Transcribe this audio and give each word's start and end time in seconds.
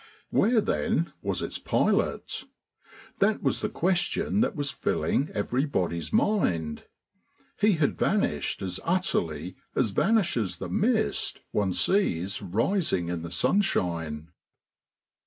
Where, 0.31 0.61
then, 0.61 1.13
was 1.21 1.43
its 1.43 1.59
pilot? 1.59 2.45
That 3.19 3.43
was 3.43 3.59
the 3.61 3.69
question 3.69 4.41
that 4.41 4.55
was 4.55 4.71
filling 4.71 5.29
everybody's 5.35 6.11
mind. 6.11 6.85
He 7.59 7.73
had 7.73 7.99
vanished 7.99 8.63
as 8.63 8.79
utterly 8.83 9.57
as 9.75 9.91
vanishes 9.91 10.57
the 10.57 10.69
mist 10.69 11.41
one 11.51 11.73
sees 11.73 12.41
rising 12.41 13.09
in 13.09 13.21
the 13.21 13.29
sunshine. 13.29 14.29